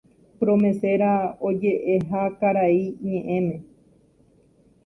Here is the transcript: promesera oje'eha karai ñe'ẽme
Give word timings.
promesera 0.39 1.11
oje'eha 1.47 2.21
karai 2.39 2.81
ñe'ẽme 3.09 3.55